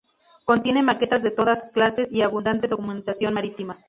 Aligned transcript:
Contiene 0.45 0.81
maquetas 0.81 1.21
de 1.21 1.29
todas 1.29 1.69
clases 1.71 2.07
y 2.11 2.23
abundante 2.23 2.67
documentación 2.67 3.35
marítima. 3.35 3.77